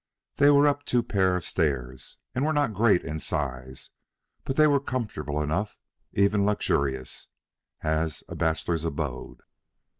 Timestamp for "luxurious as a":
6.43-8.33